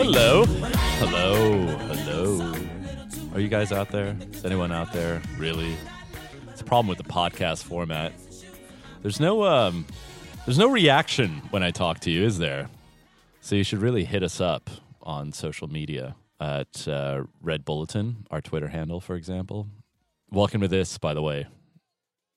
Hello. 0.00 0.44
Hello. 0.46 1.66
Hello. 1.66 2.54
Are 3.34 3.40
you 3.40 3.48
guys 3.48 3.72
out 3.72 3.88
there? 3.88 4.16
Is 4.32 4.44
anyone 4.44 4.70
out 4.70 4.92
there? 4.92 5.20
Really? 5.36 5.74
It's 6.52 6.60
a 6.60 6.64
problem 6.64 6.86
with 6.86 6.98
the 6.98 7.12
podcast 7.12 7.64
format. 7.64 8.12
There's 9.02 9.18
no 9.18 9.42
um 9.42 9.86
there's 10.46 10.56
no 10.56 10.70
reaction 10.70 11.42
when 11.50 11.64
I 11.64 11.72
talk 11.72 11.98
to 12.02 12.12
you, 12.12 12.24
is 12.24 12.38
there? 12.38 12.68
So 13.40 13.56
you 13.56 13.64
should 13.64 13.80
really 13.80 14.04
hit 14.04 14.22
us 14.22 14.40
up 14.40 14.70
on 15.02 15.32
social 15.32 15.66
media 15.66 16.14
at 16.38 16.86
uh, 16.86 17.24
Red 17.42 17.64
Bulletin, 17.64 18.24
our 18.30 18.40
Twitter 18.40 18.68
handle, 18.68 19.00
for 19.00 19.16
example. 19.16 19.66
Welcome 20.30 20.60
to 20.60 20.68
this, 20.68 20.96
by 20.96 21.12
the 21.12 21.22
way, 21.22 21.48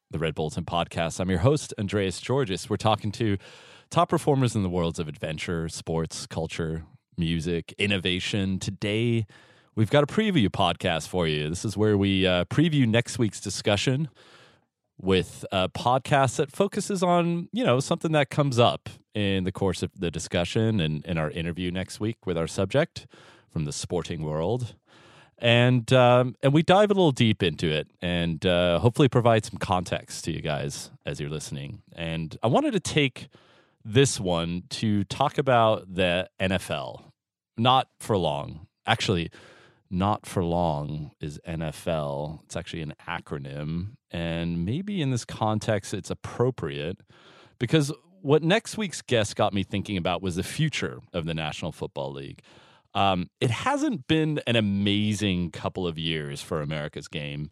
the 0.09 0.18
Red 0.18 0.34
Bulletin 0.34 0.66
podcast. 0.66 1.20
I'm 1.20 1.30
your 1.30 1.40
host, 1.40 1.76
Andreas 1.78 2.20
Tzortzis. 2.20 2.72
We're 2.72 2.78
talking 2.78 3.12
to 3.12 3.38
top 3.91 4.09
performers 4.09 4.55
in 4.55 4.64
the 4.64 4.70
worlds 4.70 4.98
of 4.98 5.08
adventure, 5.08 5.70
sports, 5.70 6.26
culture, 6.26 6.86
music, 7.22 7.76
innovation. 7.78 8.58
Today, 8.58 9.28
we've 9.76 9.92
got 9.92 10.04
a 10.04 10.08
preview 10.08 10.50
podcast 10.50 11.08
for 11.08 11.28
you. 11.28 11.50
This 11.50 11.64
is 11.64 11.78
where 11.78 11.96
we 11.96 12.26
uh, 12.26 12.46
preview 12.46 12.88
next 12.88 13.20
week's 13.20 13.40
discussion 13.40 14.10
with 15.00 15.46
a 15.52 15.70
podcast 15.70 16.38
that 16.38 16.52
focuses 16.52 17.04
on, 17.04 17.48
you 17.54 17.64
know, 17.64 17.80
something 17.80 18.12
that 18.14 18.32
comes 18.32 18.58
up 18.58 18.90
in 19.14 19.44
the 19.44 19.52
course 19.52 19.84
of 19.84 19.92
the 19.96 20.10
discussion 20.10 20.80
and 20.80 21.06
in 21.06 21.20
our 21.20 21.30
interview 21.30 21.70
next 21.70 22.00
week 22.00 22.26
with 22.26 22.40
our 22.40 22.48
subject 22.48 23.06
from 23.54 23.66
the 23.66 23.72
sporting 23.72 24.24
world. 24.24 24.74
And 25.38 25.94
um, 25.94 26.36
and 26.42 26.54
we 26.54 26.64
dive 26.64 26.90
a 26.90 26.96
little 26.96 27.12
deep 27.12 27.44
into 27.44 27.68
it 27.68 27.88
and 28.02 28.44
uh, 28.48 28.80
hopefully 28.80 29.10
provide 29.10 29.46
some 29.46 29.60
context 29.60 30.26
to 30.26 30.32
you 30.32 30.41
guys 30.41 30.90
as 31.06 31.20
you're 31.20 31.30
listening. 31.30 31.84
And 31.96 32.35
I 32.41 32.48
wanted 32.48 32.74
to 32.74 32.80
take 32.80 33.28
this 33.85 34.20
one 34.20 34.63
to 34.70 35.04
talk 35.04 35.38
about 35.38 35.94
the 35.94 36.28
NFL. 36.40 37.10
Not 37.62 37.90
for 37.99 38.17
long. 38.17 38.65
Actually, 38.87 39.29
not 39.91 40.26
for 40.26 40.43
long 40.43 41.12
is 41.21 41.40
NFL. 41.48 42.41
It's 42.45 42.55
actually 42.55 42.81
an 42.81 42.95
acronym. 43.07 43.98
And 44.09 44.65
maybe 44.65 44.99
in 44.99 45.12
this 45.12 45.26
context, 45.26 45.93
it's 45.93 46.09
appropriate 46.09 47.01
because 47.59 47.93
what 48.23 48.41
next 48.41 48.79
week's 48.79 49.04
guest 49.04 49.35
got 49.35 49.54
me 49.54 49.62
thinking 49.62 49.95
about 49.95 50.23
was 50.23 50.37
the 50.37 50.43
future 50.43 51.01
of 51.13 51.26
the 51.26 51.35
National 51.35 51.71
Football 51.71 52.13
League. 52.13 52.41
Um, 52.95 53.29
it 53.39 53.51
hasn't 53.51 54.07
been 54.07 54.41
an 54.48 54.55
amazing 54.55 55.51
couple 55.51 55.85
of 55.85 55.99
years 55.99 56.41
for 56.41 56.62
America's 56.62 57.07
game. 57.07 57.51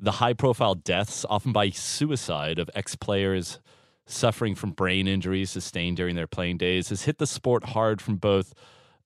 The 0.00 0.12
high 0.12 0.32
profile 0.32 0.76
deaths, 0.76 1.26
often 1.28 1.52
by 1.52 1.68
suicide, 1.68 2.58
of 2.58 2.70
ex 2.74 2.96
players 2.96 3.58
suffering 4.06 4.54
from 4.54 4.70
brain 4.70 5.06
injuries 5.06 5.50
sustained 5.50 5.98
during 5.98 6.16
their 6.16 6.26
playing 6.26 6.56
days 6.56 6.88
has 6.88 7.02
hit 7.02 7.18
the 7.18 7.26
sport 7.26 7.64
hard 7.64 8.00
from 8.00 8.16
both 8.16 8.54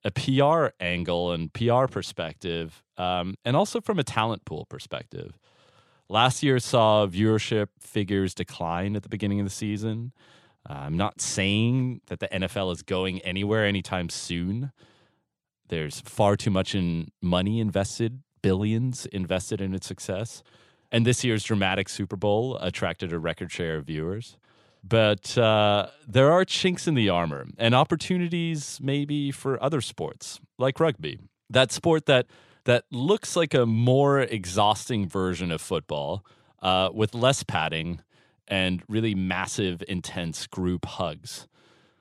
a 0.07 0.11
PR 0.13 0.69
angle 0.79 1.33
and 1.33 1.53
PR 1.53 1.87
perspective, 1.87 2.85
um, 2.97 3.35
and 3.45 3.57
also 3.57 3.81
from 3.81 3.99
a 3.99 4.05
talent 4.05 4.45
pool 4.45 4.65
perspective. 4.67 5.37
Last 6.09 6.45
year 6.45 6.61
saw 6.61 7.07
viewership 7.09 7.67
figures 7.81 8.33
decline 8.33 8.95
at 8.95 9.03
the 9.03 9.09
beginning 9.09 9.41
of 9.41 9.47
the 9.47 9.51
season. 9.51 10.13
Uh, 10.69 10.75
I'm 10.75 10.97
not 10.97 11.21
saying 11.21 12.03
that 12.07 12.21
the 12.21 12.29
NFL 12.29 12.73
is 12.73 12.83
going 12.83 13.21
anywhere 13.23 13.67
anytime 13.67 14.09
soon. 14.09 14.71
There's 15.69 16.01
far 16.03 16.37
too 16.37 16.51
much 16.51 16.77
in 16.77 17.09
money 17.21 17.59
invested, 17.59 18.23
billions 18.43 19.07
invested 19.07 19.61
in 19.61 19.75
its 19.75 19.89
success. 19.89 20.45
And 20.93 21.05
this 21.05 21.25
year's 21.25 21.43
dramatic 21.43 21.89
Super 21.89 22.15
Bowl 22.15 22.57
attracted 22.59 23.13
a 23.13 23.19
record 23.19 23.51
share 23.51 23.79
of 23.79 23.87
viewers. 23.87 24.37
But 24.89 25.37
uh, 25.37 25.89
there 26.07 26.31
are 26.31 26.45
chinks 26.45 26.87
in 26.87 26.95
the 26.95 27.09
armor 27.09 27.47
and 27.59 27.75
opportunities 27.75 28.79
maybe 28.81 29.33
for 29.33 29.63
other 29.63 29.81
sports 29.81 30.41
like 30.59 30.79
rugby. 30.79 31.19
That 31.51 31.73
sport 31.73 32.07
that 32.07 32.27
that 32.65 32.85
looks 32.91 33.37
like 33.37 33.55
a 33.55 33.65
more 33.65 34.21
exhausting 34.21 35.09
version 35.09 35.51
of 35.51 35.61
football 35.61 36.25
uh, 36.63 36.91
with 36.93 37.15
less 37.15 37.43
padding 37.43 38.01
and 38.49 38.83
really 38.89 39.15
massive, 39.15 39.83
intense 39.89 40.47
group 40.47 40.85
hugs. 40.85 41.47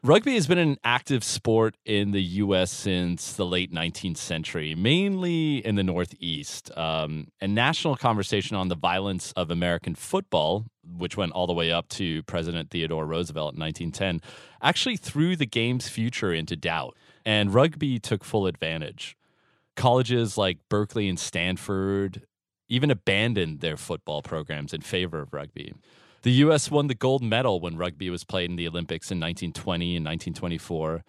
Rugby 0.03 0.35
has 0.35 0.45
been 0.45 0.59
an 0.59 0.77
active 0.83 1.23
sport 1.23 1.77
in 1.83 2.11
the 2.11 2.21
U.S. 2.21 2.69
since 2.69 3.33
the 3.33 3.45
late 3.45 3.73
19th 3.73 4.17
century, 4.17 4.75
mainly 4.75 5.65
in 5.65 5.73
the 5.73 5.83
Northeast. 5.83 6.69
Um, 6.77 7.29
and 7.41 7.55
national 7.55 7.95
conversation 7.95 8.55
on 8.55 8.67
the 8.67 8.75
violence 8.75 9.31
of 9.35 9.49
American 9.49 9.95
football, 9.95 10.67
which 10.97 11.17
went 11.17 11.31
all 11.33 11.47
the 11.47 11.53
way 11.53 11.71
up 11.71 11.87
to 11.89 12.23
President 12.23 12.69
Theodore 12.69 13.05
Roosevelt 13.05 13.55
in 13.55 13.59
1910, 13.59 14.21
actually 14.61 14.97
threw 14.97 15.35
the 15.35 15.45
game's 15.45 15.89
future 15.89 16.33
into 16.33 16.55
doubt. 16.55 16.95
And 17.25 17.53
rugby 17.53 17.99
took 17.99 18.23
full 18.23 18.45
advantage. 18.45 19.17
Colleges 19.75 20.37
like 20.37 20.59
Berkeley 20.69 21.09
and 21.09 21.19
Stanford 21.19 22.23
even 22.67 22.91
abandoned 22.91 23.59
their 23.59 23.77
football 23.77 24.21
programs 24.21 24.73
in 24.73 24.81
favor 24.81 25.21
of 25.21 25.33
rugby. 25.33 25.73
The 26.23 26.31
U.S. 26.31 26.71
won 26.71 26.87
the 26.87 26.95
gold 26.95 27.21
medal 27.21 27.59
when 27.59 27.77
rugby 27.77 28.09
was 28.09 28.23
played 28.23 28.49
in 28.49 28.55
the 28.55 28.67
Olympics 28.67 29.11
in 29.11 29.19
1920 29.19 29.95
and 29.95 30.05
1924. 30.05 31.03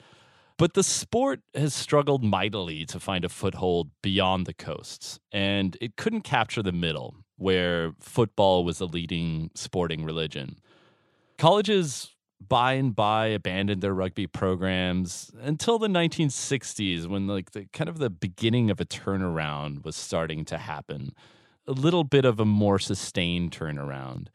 But 0.58 0.74
the 0.74 0.82
sport 0.82 1.40
has 1.54 1.74
struggled 1.74 2.24
mightily 2.24 2.86
to 2.86 3.00
find 3.00 3.24
a 3.24 3.28
foothold 3.28 3.90
beyond 4.02 4.46
the 4.46 4.54
coasts, 4.54 5.18
and 5.30 5.76
it 5.80 5.96
couldn't 5.96 6.22
capture 6.22 6.62
the 6.62 6.72
middle, 6.72 7.14
where 7.36 7.92
football 8.00 8.64
was 8.64 8.78
the 8.78 8.86
leading 8.86 9.50
sporting 9.54 10.04
religion. 10.04 10.58
Colleges 11.38 12.16
by 12.40 12.74
and 12.74 12.94
by 12.94 13.26
abandoned 13.26 13.82
their 13.82 13.94
rugby 13.94 14.26
programs 14.26 15.30
until 15.40 15.78
the 15.78 15.88
1960s 15.88 17.06
when 17.06 17.26
like 17.26 17.52
the 17.52 17.66
kind 17.72 17.88
of 17.88 17.98
the 17.98 18.10
beginning 18.10 18.70
of 18.70 18.80
a 18.80 18.84
turnaround 18.84 19.84
was 19.84 19.96
starting 19.96 20.44
to 20.44 20.58
happen 20.58 21.12
a 21.66 21.72
little 21.72 22.04
bit 22.04 22.24
of 22.24 22.38
a 22.38 22.44
more 22.44 22.78
sustained 22.78 23.52
turnaround 23.52 24.28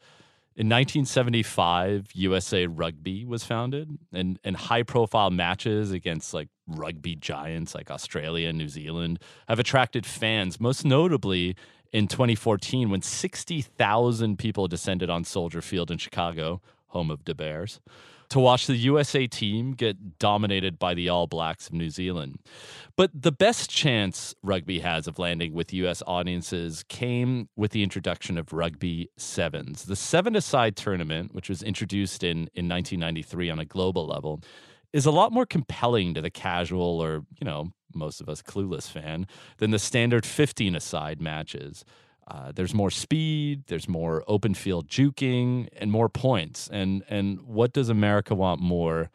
in 0.54 0.68
1975 0.68 2.08
usa 2.12 2.66
rugby 2.66 3.24
was 3.24 3.44
founded 3.44 3.98
and 4.12 4.38
and 4.42 4.56
high 4.56 4.82
profile 4.82 5.30
matches 5.30 5.92
against 5.92 6.34
like 6.34 6.48
rugby 6.66 7.14
giants 7.14 7.74
like 7.74 7.90
australia 7.90 8.48
and 8.48 8.58
new 8.58 8.68
zealand 8.68 9.18
have 9.48 9.60
attracted 9.60 10.04
fans 10.04 10.60
most 10.60 10.84
notably 10.84 11.54
in 11.92 12.08
2014 12.08 12.90
when 12.90 13.02
60,000 13.02 14.38
people 14.38 14.68
descended 14.68 15.10
on 15.10 15.24
soldier 15.24 15.60
field 15.60 15.90
in 15.90 15.98
chicago 15.98 16.60
home 16.88 17.10
of 17.10 17.24
the 17.24 17.34
Bears, 17.34 17.80
to 18.32 18.38
watch 18.38 18.66
the 18.66 18.76
USA 18.76 19.26
team 19.26 19.72
get 19.72 20.18
dominated 20.18 20.78
by 20.78 20.94
the 20.94 21.08
All 21.10 21.26
Blacks 21.26 21.66
of 21.66 21.74
New 21.74 21.90
Zealand. 21.90 22.38
But 22.96 23.10
the 23.12 23.32
best 23.32 23.68
chance 23.68 24.34
rugby 24.42 24.80
has 24.80 25.06
of 25.06 25.18
landing 25.18 25.52
with 25.52 25.72
US 25.74 26.02
audiences 26.06 26.82
came 26.88 27.50
with 27.56 27.72
the 27.72 27.82
introduction 27.82 28.38
of 28.38 28.54
Rugby 28.54 29.10
Sevens. 29.18 29.84
The 29.84 29.96
seven 29.96 30.34
a 30.34 30.40
side 30.40 30.76
tournament, 30.76 31.34
which 31.34 31.50
was 31.50 31.62
introduced 31.62 32.24
in, 32.24 32.48
in 32.54 32.68
1993 32.68 33.50
on 33.50 33.58
a 33.58 33.66
global 33.66 34.06
level, 34.06 34.40
is 34.94 35.04
a 35.04 35.10
lot 35.10 35.30
more 35.30 35.46
compelling 35.46 36.14
to 36.14 36.22
the 36.22 36.30
casual 36.30 37.02
or, 37.02 37.24
you 37.38 37.44
know, 37.44 37.72
most 37.94 38.20
of 38.20 38.28
us 38.28 38.42
clueless 38.42 38.90
fan 38.90 39.26
than 39.58 39.70
the 39.70 39.78
standard 39.78 40.26
15 40.26 40.74
aside 40.74 41.20
matches. 41.20 41.84
Uh, 42.26 42.52
there's 42.52 42.74
more 42.74 42.90
speed, 42.90 43.64
there's 43.66 43.88
more 43.88 44.24
open 44.28 44.54
field 44.54 44.88
juking, 44.88 45.68
and 45.76 45.90
more 45.90 46.08
points. 46.08 46.68
And 46.72 47.02
and 47.08 47.42
what 47.42 47.72
does 47.72 47.88
America 47.88 48.34
want 48.34 48.60
more 48.60 49.10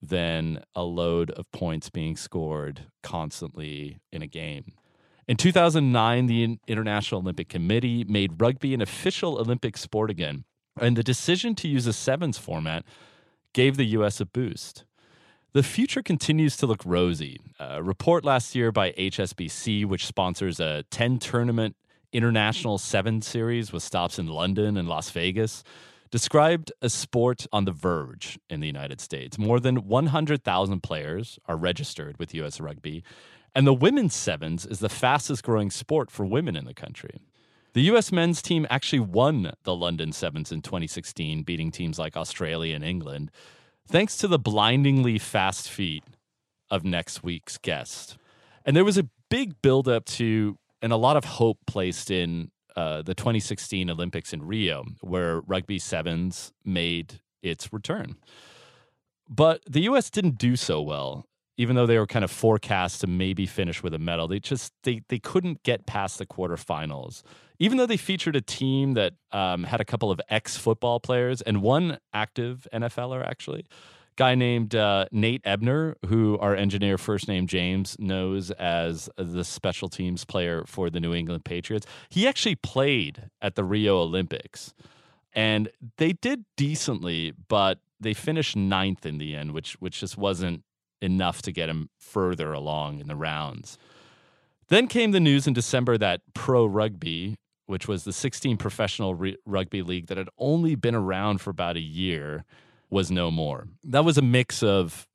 than 0.00 0.62
a 0.74 0.82
load 0.82 1.30
of 1.32 1.50
points 1.50 1.90
being 1.90 2.16
scored 2.16 2.86
constantly 3.02 3.98
in 4.12 4.22
a 4.22 4.26
game? 4.26 4.72
In 5.26 5.36
2009, 5.36 6.26
the 6.26 6.58
International 6.68 7.20
Olympic 7.20 7.48
Committee 7.48 8.04
made 8.04 8.40
rugby 8.40 8.74
an 8.74 8.82
official 8.82 9.38
Olympic 9.38 9.76
sport 9.76 10.10
again, 10.10 10.44
and 10.78 10.96
the 10.96 11.02
decision 11.02 11.54
to 11.56 11.68
use 11.68 11.86
a 11.86 11.92
sevens 11.92 12.38
format 12.38 12.84
gave 13.52 13.76
the 13.76 13.86
U.S. 13.86 14.20
a 14.20 14.26
boost. 14.26 14.84
The 15.54 15.62
future 15.62 16.02
continues 16.02 16.56
to 16.56 16.66
look 16.66 16.82
rosy. 16.84 17.40
A 17.60 17.80
report 17.80 18.24
last 18.24 18.56
year 18.56 18.72
by 18.72 18.90
HSBC, 18.90 19.86
which 19.86 20.04
sponsors 20.04 20.58
a 20.58 20.82
10 20.90 21.20
tournament 21.20 21.76
international 22.12 22.76
seven 22.76 23.22
series 23.22 23.72
with 23.72 23.84
stops 23.84 24.18
in 24.18 24.26
London 24.26 24.76
and 24.76 24.88
Las 24.88 25.10
Vegas, 25.10 25.62
described 26.10 26.72
a 26.82 26.90
sport 26.90 27.46
on 27.52 27.66
the 27.66 27.70
verge 27.70 28.36
in 28.50 28.58
the 28.58 28.66
United 28.66 29.00
States. 29.00 29.38
More 29.38 29.60
than 29.60 29.86
100,000 29.86 30.82
players 30.82 31.38
are 31.46 31.56
registered 31.56 32.18
with 32.18 32.34
U.S. 32.34 32.58
Rugby, 32.60 33.04
and 33.54 33.64
the 33.64 33.72
women's 33.72 34.16
sevens 34.16 34.66
is 34.66 34.80
the 34.80 34.88
fastest 34.88 35.44
growing 35.44 35.70
sport 35.70 36.10
for 36.10 36.26
women 36.26 36.56
in 36.56 36.64
the 36.64 36.74
country. 36.74 37.20
The 37.74 37.82
U.S. 37.82 38.10
men's 38.10 38.42
team 38.42 38.66
actually 38.70 39.00
won 39.00 39.52
the 39.62 39.76
London 39.76 40.10
Sevens 40.10 40.50
in 40.50 40.62
2016, 40.62 41.44
beating 41.44 41.70
teams 41.70 41.96
like 41.96 42.16
Australia 42.16 42.74
and 42.74 42.82
England, 42.82 43.30
thanks 43.88 44.16
to 44.18 44.28
the 44.28 44.38
blindingly 44.38 45.18
fast 45.18 45.70
feet 45.70 46.04
of 46.70 46.84
next 46.84 47.22
week's 47.22 47.58
guest. 47.58 48.16
And 48.64 48.74
there 48.76 48.84
was 48.84 48.98
a 48.98 49.08
big 49.30 49.60
buildup 49.62 50.04
to 50.06 50.56
and 50.82 50.92
a 50.92 50.96
lot 50.96 51.16
of 51.16 51.24
hope 51.24 51.58
placed 51.66 52.10
in 52.10 52.50
uh, 52.76 53.02
the 53.02 53.14
2016 53.14 53.88
Olympics 53.90 54.32
in 54.32 54.42
Rio, 54.44 54.84
where 55.00 55.40
rugby 55.40 55.78
sevens 55.78 56.52
made 56.64 57.20
its 57.42 57.72
return. 57.72 58.16
But 59.28 59.62
the 59.68 59.82
U.S. 59.82 60.10
didn't 60.10 60.38
do 60.38 60.56
so 60.56 60.82
well. 60.82 61.24
even 61.56 61.76
though 61.76 61.86
they 61.86 61.98
were 61.98 62.06
kind 62.06 62.24
of 62.24 62.30
forecast 62.30 63.00
to 63.00 63.06
maybe 63.06 63.46
finish 63.46 63.82
with 63.82 63.94
a 63.94 63.98
medal, 63.98 64.26
they 64.28 64.40
just 64.40 64.72
they 64.82 65.02
they 65.08 65.18
couldn't 65.18 65.62
get 65.62 65.86
past 65.86 66.18
the 66.18 66.26
quarterfinals. 66.26 67.22
Even 67.58 67.78
though 67.78 67.86
they 67.86 67.96
featured 67.96 68.36
a 68.36 68.40
team 68.40 68.94
that 68.94 69.14
um, 69.32 69.64
had 69.64 69.80
a 69.80 69.84
couple 69.84 70.10
of 70.10 70.20
ex 70.28 70.56
football 70.56 71.00
players 71.00 71.40
and 71.40 71.62
one 71.62 71.98
active 72.12 72.66
NFLer 72.72 73.24
actually, 73.24 73.64
guy 74.16 74.34
named 74.34 74.74
uh, 74.74 75.06
Nate 75.12 75.42
Ebner, 75.44 75.96
who 76.06 76.38
our 76.38 76.54
engineer, 76.54 76.98
first 76.98 77.28
name 77.28 77.46
James, 77.46 77.96
knows 77.98 78.50
as 78.52 79.08
the 79.16 79.44
special 79.44 79.88
teams 79.88 80.24
player 80.24 80.64
for 80.66 80.90
the 80.90 81.00
New 81.00 81.14
England 81.14 81.44
Patriots. 81.44 81.86
He 82.08 82.26
actually 82.26 82.56
played 82.56 83.30
at 83.40 83.54
the 83.54 83.64
Rio 83.64 83.98
Olympics, 83.98 84.74
and 85.32 85.68
they 85.98 86.12
did 86.12 86.44
decently, 86.56 87.32
but 87.48 87.78
they 88.00 88.14
finished 88.14 88.56
ninth 88.56 89.06
in 89.06 89.18
the 89.18 89.34
end, 89.34 89.52
which 89.52 89.74
which 89.80 90.00
just 90.00 90.16
wasn't 90.16 90.62
enough 91.00 91.42
to 91.42 91.52
get 91.52 91.68
him 91.68 91.90
further 91.98 92.52
along 92.52 93.00
in 93.00 93.08
the 93.08 93.16
rounds. 93.16 93.78
Then 94.68 94.86
came 94.86 95.10
the 95.10 95.20
news 95.20 95.46
in 95.46 95.52
December 95.52 95.98
that 95.98 96.22
Pro 96.32 96.64
Rugby, 96.64 97.36
which 97.66 97.88
was 97.88 98.04
the 98.04 98.12
16 98.12 98.56
professional 98.56 99.14
re- 99.14 99.36
rugby 99.46 99.82
league 99.82 100.06
that 100.06 100.18
had 100.18 100.28
only 100.38 100.74
been 100.74 100.94
around 100.94 101.40
for 101.40 101.50
about 101.50 101.76
a 101.76 101.80
year, 101.80 102.44
was 102.90 103.10
no 103.10 103.30
more. 103.30 103.66
That 103.82 104.04
was 104.04 104.18
a 104.18 104.22
mix 104.22 104.62
of, 104.62 105.08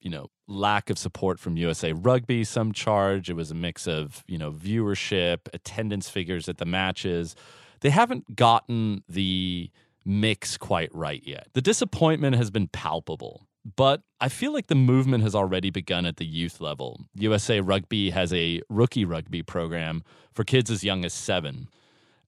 you 0.00 0.10
know, 0.10 0.28
lack 0.46 0.90
of 0.90 0.98
support 0.98 1.38
from 1.38 1.56
USA 1.56 1.92
Rugby, 1.92 2.44
some 2.44 2.72
charge. 2.72 3.28
It 3.28 3.34
was 3.34 3.50
a 3.50 3.54
mix 3.54 3.86
of, 3.86 4.22
you 4.26 4.38
know, 4.38 4.52
viewership, 4.52 5.40
attendance 5.52 6.08
figures 6.08 6.48
at 6.48 6.58
the 6.58 6.64
matches. 6.64 7.34
They 7.80 7.90
haven't 7.90 8.36
gotten 8.36 9.02
the 9.08 9.70
mix 10.04 10.56
quite 10.56 10.94
right 10.94 11.22
yet. 11.24 11.48
The 11.52 11.60
disappointment 11.60 12.36
has 12.36 12.50
been 12.50 12.68
palpable. 12.68 13.48
But 13.76 14.02
I 14.20 14.28
feel 14.28 14.52
like 14.52 14.68
the 14.68 14.74
movement 14.74 15.24
has 15.24 15.34
already 15.34 15.70
begun 15.70 16.06
at 16.06 16.16
the 16.16 16.24
youth 16.24 16.60
level. 16.60 17.00
USA 17.14 17.60
Rugby 17.60 18.10
has 18.10 18.32
a 18.32 18.62
rookie 18.70 19.04
rugby 19.04 19.42
program 19.42 20.02
for 20.32 20.44
kids 20.44 20.70
as 20.70 20.84
young 20.84 21.04
as 21.04 21.12
seven. 21.12 21.68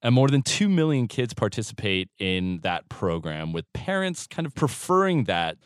And 0.03 0.15
more 0.15 0.29
than 0.29 0.43
2 0.43 0.69
million 0.69 1.09
kids 1.09 1.35
participate 1.35 2.09
in 2.19 2.61
that 2.63 2.89
program, 2.89 3.53
with 3.53 3.71
parents 3.73 4.27
kind 4.27 4.47
of 4.47 4.55
preferring 4.55 5.25
that 5.25 5.59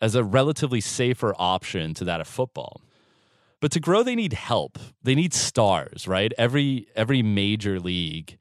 as 0.00 0.14
a 0.14 0.24
relatively 0.24 0.80
safer 0.80 1.34
option 1.38 1.94
to 1.94 2.04
that 2.04 2.20
of 2.20 2.26
football. 2.26 2.80
But 3.60 3.72
to 3.72 3.80
grow, 3.80 4.02
they 4.02 4.14
need 4.14 4.34
help. 4.34 4.78
They 5.02 5.14
need 5.14 5.32
stars, 5.32 6.06
right? 6.06 6.32
Every 6.36 6.86
every 6.94 7.22
major 7.22 7.80
league 7.80 8.38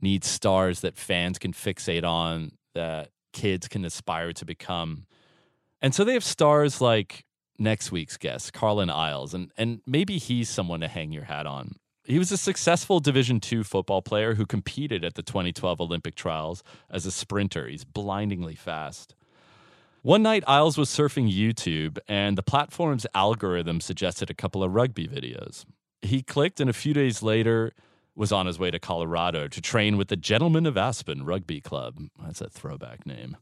needs 0.00 0.26
stars 0.26 0.80
that 0.80 0.96
fans 0.96 1.38
can 1.38 1.52
fixate 1.52 2.04
on, 2.04 2.52
that 2.74 3.10
kids 3.32 3.68
can 3.68 3.84
aspire 3.84 4.32
to 4.32 4.44
become. 4.44 5.04
And 5.82 5.94
so 5.94 6.04
they 6.04 6.14
have 6.14 6.24
stars 6.24 6.80
like 6.80 7.24
next 7.58 7.92
week's 7.92 8.16
guest, 8.16 8.52
Carlin 8.52 8.90
Isles, 8.90 9.34
and 9.34 9.52
and 9.58 9.80
maybe 9.86 10.18
he's 10.18 10.48
someone 10.48 10.80
to 10.80 10.88
hang 10.88 11.12
your 11.12 11.24
hat 11.24 11.46
on. 11.46 11.76
He 12.04 12.18
was 12.18 12.30
a 12.30 12.36
successful 12.36 13.00
Division 13.00 13.40
II 13.50 13.62
football 13.62 14.02
player 14.02 14.34
who 14.34 14.44
competed 14.44 15.04
at 15.04 15.14
the 15.14 15.22
2012 15.22 15.80
Olympic 15.80 16.14
trials 16.14 16.62
as 16.90 17.06
a 17.06 17.10
sprinter. 17.10 17.66
He's 17.66 17.84
blindingly 17.84 18.54
fast. 18.54 19.14
One 20.02 20.22
night, 20.22 20.44
Isles 20.46 20.76
was 20.76 20.90
surfing 20.90 21.34
YouTube, 21.34 21.96
and 22.06 22.36
the 22.36 22.42
platform's 22.42 23.06
algorithm 23.14 23.80
suggested 23.80 24.28
a 24.28 24.34
couple 24.34 24.62
of 24.62 24.74
rugby 24.74 25.08
videos. 25.08 25.64
He 26.02 26.20
clicked, 26.20 26.60
and 26.60 26.68
a 26.68 26.74
few 26.74 26.92
days 26.92 27.22
later, 27.22 27.72
was 28.14 28.30
on 28.30 28.44
his 28.44 28.58
way 28.58 28.70
to 28.70 28.78
Colorado 28.78 29.48
to 29.48 29.60
train 29.62 29.96
with 29.96 30.08
the 30.08 30.16
Gentlemen 30.16 30.66
of 30.66 30.76
Aspen 30.76 31.24
Rugby 31.24 31.62
Club. 31.62 31.98
That's 32.22 32.42
a 32.42 32.50
throwback 32.50 33.06
name. 33.06 33.38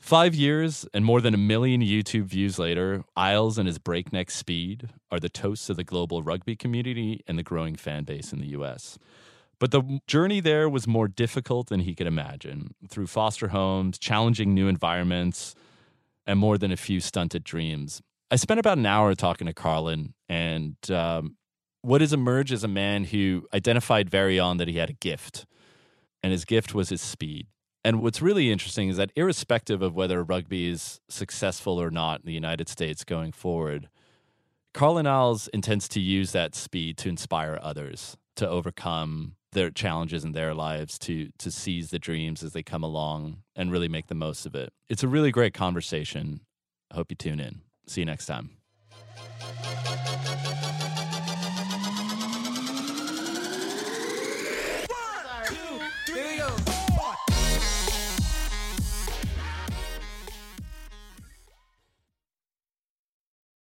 Five 0.00 0.34
years 0.34 0.86
and 0.94 1.04
more 1.04 1.20
than 1.20 1.34
a 1.34 1.38
million 1.38 1.82
YouTube 1.82 2.24
views 2.24 2.58
later, 2.58 3.04
Isles 3.14 3.58
and 3.58 3.66
his 3.66 3.78
breakneck 3.78 4.30
speed 4.30 4.88
are 5.10 5.20
the 5.20 5.28
toasts 5.28 5.68
of 5.68 5.76
the 5.76 5.84
global 5.84 6.22
rugby 6.22 6.56
community 6.56 7.22
and 7.28 7.38
the 7.38 7.42
growing 7.42 7.76
fan 7.76 8.04
base 8.04 8.32
in 8.32 8.40
the 8.40 8.48
US. 8.48 8.98
But 9.58 9.72
the 9.72 10.00
journey 10.06 10.40
there 10.40 10.70
was 10.70 10.88
more 10.88 11.06
difficult 11.06 11.68
than 11.68 11.80
he 11.80 11.94
could 11.94 12.06
imagine 12.06 12.74
through 12.88 13.08
foster 13.08 13.48
homes, 13.48 13.98
challenging 13.98 14.54
new 14.54 14.68
environments, 14.68 15.54
and 16.26 16.38
more 16.38 16.56
than 16.56 16.72
a 16.72 16.78
few 16.78 16.98
stunted 16.98 17.44
dreams. 17.44 18.00
I 18.30 18.36
spent 18.36 18.58
about 18.58 18.78
an 18.78 18.86
hour 18.86 19.14
talking 19.14 19.46
to 19.48 19.52
Carlin, 19.52 20.14
and 20.30 20.76
um, 20.90 21.36
what 21.82 22.00
has 22.00 22.14
emerged 22.14 22.52
is 22.52 22.64
a 22.64 22.68
man 22.68 23.04
who 23.04 23.46
identified 23.52 24.08
very 24.08 24.38
on 24.38 24.56
that 24.56 24.68
he 24.68 24.78
had 24.78 24.88
a 24.88 24.94
gift, 24.94 25.44
and 26.22 26.32
his 26.32 26.46
gift 26.46 26.74
was 26.74 26.88
his 26.88 27.02
speed. 27.02 27.46
And 27.84 28.02
what's 28.02 28.20
really 28.20 28.50
interesting 28.50 28.88
is 28.88 28.96
that, 28.98 29.10
irrespective 29.16 29.80
of 29.80 29.94
whether 29.94 30.22
rugby 30.22 30.68
is 30.68 31.00
successful 31.08 31.80
or 31.80 31.90
not 31.90 32.20
in 32.20 32.26
the 32.26 32.32
United 32.32 32.68
States 32.68 33.04
going 33.04 33.32
forward, 33.32 33.88
Carlin 34.74 35.06
Isles 35.06 35.48
intends 35.48 35.88
to 35.90 36.00
use 36.00 36.32
that 36.32 36.54
speed 36.54 36.96
to 36.98 37.08
inspire 37.08 37.58
others 37.60 38.16
to 38.36 38.48
overcome 38.48 39.34
their 39.52 39.70
challenges 39.70 40.24
in 40.24 40.32
their 40.32 40.54
lives, 40.54 40.98
to 41.00 41.30
to 41.38 41.50
seize 41.50 41.90
the 41.90 41.98
dreams 41.98 42.42
as 42.42 42.52
they 42.52 42.62
come 42.62 42.84
along 42.84 43.38
and 43.56 43.72
really 43.72 43.88
make 43.88 44.06
the 44.06 44.14
most 44.14 44.46
of 44.46 44.54
it. 44.54 44.72
It's 44.88 45.02
a 45.02 45.08
really 45.08 45.32
great 45.32 45.54
conversation. 45.54 46.40
I 46.90 46.94
hope 46.94 47.10
you 47.10 47.16
tune 47.16 47.40
in. 47.40 47.62
See 47.86 48.02
you 48.02 48.06
next 48.06 48.26
time. 48.26 48.59